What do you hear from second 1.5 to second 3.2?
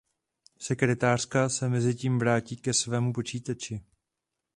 mezi tím vrátí ke svému